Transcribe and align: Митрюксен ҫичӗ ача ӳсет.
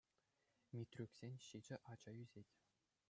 Митрюксен 0.77 1.33
ҫичӗ 1.49 1.75
ача 1.93 2.11
ӳсет. 2.23 2.49